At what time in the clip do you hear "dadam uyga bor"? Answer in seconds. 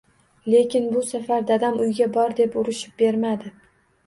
1.51-2.35